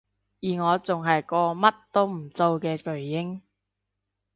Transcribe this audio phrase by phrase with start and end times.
[0.41, 3.41] 而我仲係個乜都唔做嘅巨嬰